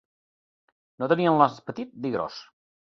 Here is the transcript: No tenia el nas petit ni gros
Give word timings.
No 1.03 1.11
tenia 1.13 1.35
el 1.37 1.45
nas 1.45 1.63
petit 1.69 1.95
ni 2.03 2.17
gros 2.19 2.45